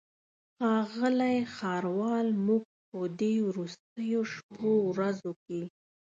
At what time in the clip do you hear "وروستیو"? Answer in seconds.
3.47-4.21